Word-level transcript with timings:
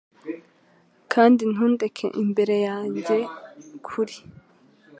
kandi 1.13 1.41
ntundeke 1.51 2.05
imbere 2.23 2.55
yanjye 2.67 3.17
kuri 3.85 4.15